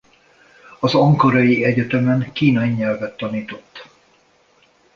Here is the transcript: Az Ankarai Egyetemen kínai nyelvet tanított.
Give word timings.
Az 0.79 0.95
Ankarai 0.95 1.63
Egyetemen 1.63 2.31
kínai 2.31 2.69
nyelvet 2.69 3.17
tanított. 3.17 3.85